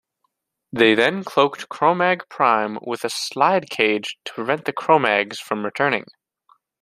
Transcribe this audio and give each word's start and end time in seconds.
They 0.73 0.95
then 0.95 1.23
cloaked 1.23 1.69
Kromagg 1.69 2.27
Prime 2.27 2.79
with 2.81 3.03
a 3.05 3.07
Slidecage 3.07 4.15
to 4.25 4.33
prevent 4.33 4.65
the 4.65 4.73
Kromaggs 4.73 5.37
from 5.37 5.63
returning. 5.63 6.05